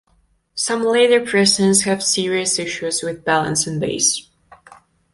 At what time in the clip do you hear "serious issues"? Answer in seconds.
2.01-3.03